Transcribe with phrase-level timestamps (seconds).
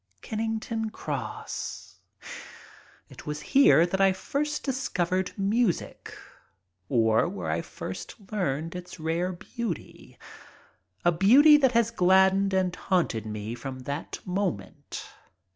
[0.23, 1.99] Kennington Cross.
[3.07, 6.17] It was here that I first discovered music,
[6.89, 10.17] or where I first learned its rare beauty,
[11.05, 15.05] a beauty that has gladdened and haunted me from that moment.